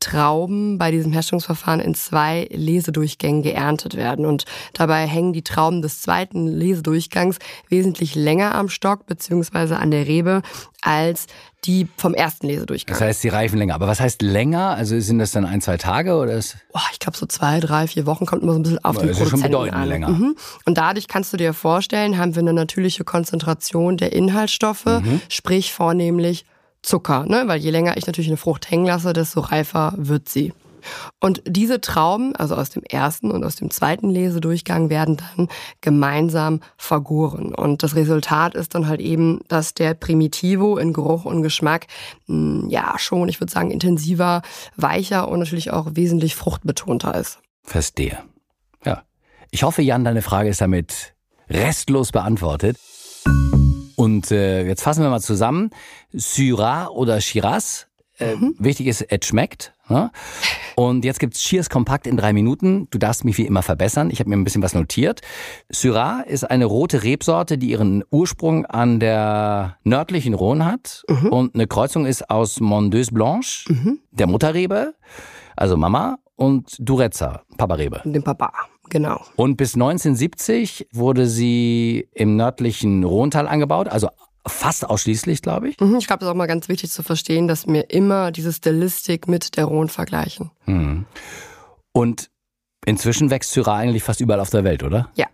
Trauben 0.04 0.78
bei 0.78 0.92
diesem 0.92 1.14
Herstellungsverfahren 1.14 1.80
in 1.80 1.96
zwei 1.96 2.48
Lesedurchgängen 2.52 3.42
geerntet 3.42 3.96
werden. 3.96 4.26
Und 4.26 4.44
dabei 4.74 5.08
hängen 5.08 5.32
die 5.34 5.44
Trauben 5.44 5.82
des 5.82 6.02
zweiten 6.02 6.46
Lesedurchgangs 6.48 7.38
wesentlich 7.70 8.16
länger 8.16 8.54
am 8.56 8.68
Stock 8.70 9.06
beziehungsweise 9.06 9.78
an 9.78 9.92
der 9.92 10.06
Rebe 10.06 10.42
als 10.82 11.28
die 11.66 11.88
vom 11.96 12.14
ersten 12.14 12.48
Lesedurchgang. 12.48 12.94
Das 12.94 13.02
heißt, 13.02 13.22
sie 13.22 13.30
reifen 13.30 13.58
länger. 13.58 13.76
Aber 13.76 13.88
was 13.88 14.02
heißt 14.02 14.22
länger? 14.22 14.72
Also 14.72 15.00
sind 15.00 15.20
das 15.20 15.32
dann 15.32 15.46
ein, 15.46 15.62
zwei 15.62 15.78
Tage 15.78 16.16
oder 16.18 16.34
ist 16.34 16.58
Boah, 16.74 16.82
ich 16.92 17.00
glaube 17.00 17.18
so 17.18 17.26
zwei, 17.26 17.62
drei, 17.62 17.88
vier 17.88 18.06
Wochen 18.06 18.26
kommt 18.26 18.44
immer 18.44 18.52
so 18.52 18.60
ein 18.60 18.64
bisschen 18.64 18.84
auf 18.84 18.98
den 18.98 19.08
das 19.08 19.12
ist 19.18 19.30
schon 19.30 19.40
Produzenten 19.40 19.52
bedeutend 19.54 19.76
an. 19.82 19.88
länger. 19.88 20.10
Mhm. 20.10 20.36
Und 20.66 20.78
dadurch 20.78 21.08
kannst 21.08 21.32
du 21.32 21.38
dir 21.38 21.54
vorstellen, 21.54 22.18
haben 22.18 22.36
wir 22.36 22.42
eine 22.42 22.52
natürliche 22.52 23.06
Konzentration 23.06 23.96
der 23.96 24.12
Inhaltsstoffe, 24.12 24.86
Mhm. 24.86 25.22
sprich 25.30 25.72
vornehmlich 25.72 26.44
Zucker, 26.84 27.26
ne? 27.26 27.44
Weil 27.48 27.60
je 27.60 27.72
länger 27.72 27.98
ich 27.98 28.06
natürlich 28.06 28.30
eine 28.30 28.38
Frucht 28.38 28.70
hängen 28.70 28.86
lasse, 28.86 29.14
desto 29.14 29.40
reifer 29.40 29.94
wird 29.98 30.30
sie. 30.30 30.54
Und 31.20 31.42
diese 31.46 31.82
Trauben, 31.82 32.36
also 32.36 32.56
aus 32.56 32.70
dem 32.70 32.84
ersten 32.84 33.32
und 33.32 33.44
aus 33.44 33.56
dem 33.56 33.72
zweiten 33.72 34.10
Lesedurchgang, 34.10 34.90
werden 34.90 35.18
dann 35.18 35.48
gemeinsam 35.82 36.60
vergoren. 36.78 37.56
Und 37.56 37.84
das 37.84 37.96
Resultat 37.96 38.56
ist 38.56 38.76
dann 38.76 38.88
halt 38.88 39.00
eben, 39.00 39.42
dass 39.48 39.74
der 39.74 39.94
Primitivo 39.94 40.78
in 40.78 40.94
Geruch 40.94 41.26
und 41.26 41.42
Geschmack, 41.42 41.88
mh, 42.28 42.70
ja, 42.70 42.96
schon, 42.98 43.30
ich 43.30 43.40
würde 43.40 43.52
sagen, 43.52 43.72
intensiver, 43.72 44.42
weicher 44.76 45.28
und 45.28 45.40
natürlich 45.40 45.72
auch 45.72 45.88
wesentlich 45.94 46.36
fruchtbetonter 46.36 47.16
ist. 47.16 47.40
Verstehe. 47.64 48.20
Ja. 48.86 49.04
Ich 49.52 49.64
hoffe, 49.64 49.82
Jan, 49.82 50.04
deine 50.04 50.22
Frage 50.22 50.50
ist 50.50 50.62
damit 50.62 51.14
restlos 51.50 52.12
beantwortet. 52.12 52.78
Und 53.96 54.32
äh, 54.32 54.66
jetzt 54.66 54.82
fassen 54.84 55.04
wir 55.04 55.10
mal 55.10 55.22
zusammen. 55.22 55.70
Syrah 56.12 56.88
oder 56.88 57.22
Shiraz. 57.22 57.88
Äh, 58.20 58.36
Wichtig 58.60 58.88
ist, 58.88 59.02
es 59.02 59.26
schmeckt. 59.26 59.74
Ne? 59.90 60.12
Und 60.76 61.04
jetzt 61.04 61.20
gibt's 61.20 61.42
Cheers 61.42 61.70
kompakt 61.70 62.08
in 62.08 62.16
drei 62.16 62.32
Minuten. 62.32 62.88
Du 62.92 62.98
darfst 62.98 63.26
mich 63.26 63.38
wie 63.38 63.46
immer 63.46 63.64
verbessern. 63.64 64.10
Ich 64.12 64.20
habe 64.20 64.30
mir 64.30 64.38
ein 64.38 64.44
bisschen 64.44 64.62
was 64.62 64.74
notiert. 64.74 65.22
Syrah 65.70 66.22
ist 66.22 66.44
eine 66.44 66.66
rote 66.66 67.04
Rebsorte, 67.04 67.58
die 67.58 67.72
ihren 67.72 68.04
Ursprung 68.12 68.66
an 68.66 69.00
der 69.00 69.78
nördlichen 69.84 70.36
Rhone 70.36 70.66
hat 70.66 71.04
und 71.30 71.56
eine 71.56 71.68
Kreuzung 71.68 72.06
ist 72.06 72.30
aus 72.30 72.60
Mondeuse 72.60 73.12
Blanche, 73.12 73.74
der 74.12 74.28
Mutterrebe, 74.28 74.94
also 75.56 75.76
Mama, 75.76 76.18
und 76.36 76.76
Durezza, 76.80 77.44
Paparebe. 77.58 78.02
Und 78.04 78.14
den 78.14 78.24
Papa, 78.24 78.52
genau. 78.90 79.22
Und 79.36 79.58
bis 79.58 79.74
1970 79.76 80.88
wurde 80.94 81.28
sie 81.28 82.08
im 82.14 82.36
nördlichen 82.36 83.04
Rhontal 83.04 83.48
angebaut, 83.48 83.88
also 83.88 84.10
fast 84.46 84.90
ausschließlich, 84.90 85.42
glaube 85.42 85.70
ich. 85.70 85.80
Mhm, 85.80 85.96
Ich 85.98 86.08
glaube, 86.08 86.20
das 86.20 86.28
ist 86.28 86.32
auch 86.34 86.38
mal 86.38 86.48
ganz 86.48 86.68
wichtig 86.68 86.92
zu 86.92 87.02
verstehen, 87.04 87.48
dass 87.48 87.66
wir 87.68 87.90
immer 87.92 88.32
diese 88.32 88.52
Stilistik 88.52 89.28
mit 89.28 89.56
der 89.58 89.66
Rhone 89.66 89.88
vergleichen. 89.88 90.52
Und 91.94 92.30
inzwischen 92.86 93.30
wächst 93.30 93.52
Syrah 93.52 93.78
eigentlich 93.78 94.04
fast 94.04 94.20
überall 94.22 94.40
auf 94.40 94.50
der 94.50 94.64
Welt, 94.64 94.84
oder? 94.84 95.10
Ja. 95.16 95.28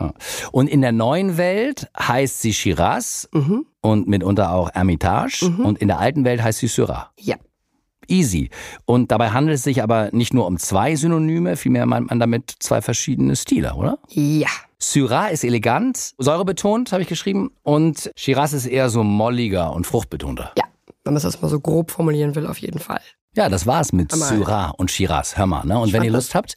Ja. 0.00 0.12
Und 0.50 0.68
in 0.68 0.80
der 0.80 0.92
neuen 0.92 1.36
Welt 1.36 1.88
heißt 1.98 2.40
sie 2.42 2.52
Shiraz 2.52 3.28
und 3.80 4.08
mitunter 4.08 4.52
auch 4.52 4.70
Hermitage. 4.74 5.44
Und 5.62 5.78
in 5.78 5.88
der 5.88 5.98
alten 6.00 6.24
Welt 6.24 6.42
heißt 6.42 6.58
sie 6.58 6.66
Syrah. 6.66 7.10
Ja. 7.18 7.36
Easy. 8.12 8.50
Und 8.84 9.10
dabei 9.10 9.30
handelt 9.30 9.56
es 9.56 9.62
sich 9.64 9.82
aber 9.82 10.10
nicht 10.12 10.34
nur 10.34 10.46
um 10.46 10.58
zwei 10.58 10.94
Synonyme, 10.94 11.56
vielmehr 11.56 11.86
meint 11.86 12.10
man 12.10 12.20
damit 12.20 12.54
zwei 12.58 12.82
verschiedene 12.82 13.34
Stile, 13.36 13.74
oder? 13.74 13.98
Ja. 14.10 14.48
Syrah 14.78 15.28
ist 15.28 15.44
elegant, 15.44 16.12
säurebetont, 16.18 16.92
habe 16.92 17.02
ich 17.02 17.08
geschrieben. 17.08 17.50
Und 17.62 18.10
Shiraz 18.16 18.52
ist 18.52 18.66
eher 18.66 18.90
so 18.90 19.02
molliger 19.02 19.72
und 19.72 19.86
fruchtbetonter. 19.86 20.52
Ja. 20.58 20.64
Wenn 21.04 21.14
man 21.14 21.22
das 21.22 21.40
mal 21.40 21.48
so 21.48 21.58
grob 21.58 21.90
formulieren 21.90 22.34
will, 22.34 22.46
auf 22.46 22.58
jeden 22.58 22.78
Fall. 22.78 23.00
Ja, 23.34 23.48
das 23.48 23.66
war's 23.66 23.92
mit 23.92 24.12
Hammer. 24.12 24.26
Syrah 24.26 24.70
und 24.76 24.90
Shiraz. 24.90 25.36
Hör 25.36 25.46
mal, 25.46 25.64
ne? 25.64 25.78
Und 25.78 25.92
wenn 25.92 26.00
fand 26.00 26.04
ihr 26.04 26.12
das- 26.12 26.24
Lust 26.26 26.34
habt, 26.34 26.54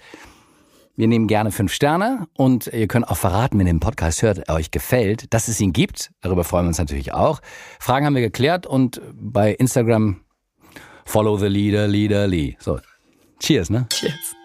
wir 0.98 1.08
nehmen 1.08 1.28
gerne 1.28 1.52
fünf 1.52 1.74
Sterne 1.74 2.28
und 2.38 2.68
ihr 2.68 2.88
könnt 2.88 3.08
auch 3.10 3.18
verraten, 3.18 3.60
wenn 3.60 3.68
ihr 3.68 3.74
den 3.74 3.80
Podcast 3.80 4.22
hört, 4.22 4.40
er 4.48 4.56
euch 4.56 4.72
gefällt, 4.72 5.34
dass 5.34 5.48
es 5.48 5.60
ihn 5.60 5.74
gibt. 5.74 6.12
Darüber 6.22 6.44
freuen 6.44 6.66
wir 6.66 6.70
uns 6.70 6.78
natürlich 6.78 7.14
auch. 7.14 7.42
Fragen 7.80 8.06
haben 8.06 8.16
wir 8.16 8.22
geklärt 8.22 8.66
und 8.66 9.02
bei 9.14 9.52
Instagram 9.54 10.22
follow 11.06 11.38
the 11.38 11.50
leader, 11.50 11.88
leader, 11.88 12.28
Lee. 12.28 12.58
So. 12.60 12.80
Cheers, 13.40 13.70
ne? 13.70 13.88
Cheers. 13.92 14.36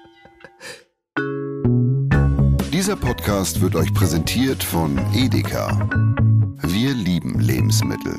Dieser 2.72 2.96
Podcast 2.96 3.60
wird 3.60 3.74
euch 3.76 3.92
präsentiert 3.92 4.62
von 4.62 4.98
Edeka. 5.14 5.88
Wir 6.62 6.94
lieben 6.94 7.40
Lebensmittel. 7.40 8.14